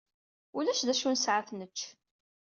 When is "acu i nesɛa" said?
0.93-1.37